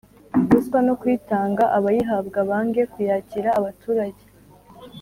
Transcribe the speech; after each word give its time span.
ruswa 0.49 0.79
no 0.87 0.93
kuyitanga. 0.99 1.63
Abayihabwa 1.77 2.39
bange 2.49 2.81
kuyakira, 2.93 3.49
abaturage 3.59 4.23